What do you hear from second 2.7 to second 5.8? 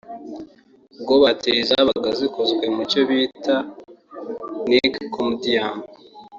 mu cyo bita Nickel Camdium